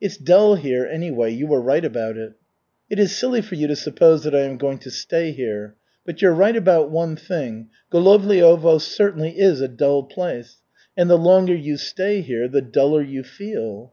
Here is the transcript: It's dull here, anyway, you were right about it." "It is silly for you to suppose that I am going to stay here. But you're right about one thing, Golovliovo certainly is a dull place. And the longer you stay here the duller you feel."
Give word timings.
It's 0.00 0.16
dull 0.16 0.54
here, 0.54 0.86
anyway, 0.86 1.32
you 1.32 1.48
were 1.48 1.60
right 1.60 1.84
about 1.84 2.16
it." 2.16 2.34
"It 2.88 3.00
is 3.00 3.10
silly 3.10 3.42
for 3.42 3.56
you 3.56 3.66
to 3.66 3.74
suppose 3.74 4.22
that 4.22 4.32
I 4.32 4.42
am 4.42 4.56
going 4.56 4.78
to 4.78 4.88
stay 4.92 5.32
here. 5.32 5.74
But 6.06 6.22
you're 6.22 6.32
right 6.32 6.54
about 6.54 6.92
one 6.92 7.16
thing, 7.16 7.70
Golovliovo 7.90 8.80
certainly 8.80 9.36
is 9.36 9.60
a 9.60 9.66
dull 9.66 10.04
place. 10.04 10.58
And 10.96 11.10
the 11.10 11.18
longer 11.18 11.56
you 11.56 11.76
stay 11.76 12.20
here 12.20 12.46
the 12.46 12.62
duller 12.62 13.02
you 13.02 13.24
feel." 13.24 13.92